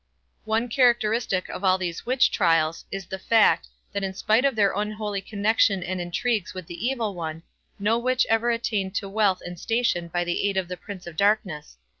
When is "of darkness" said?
11.05-11.77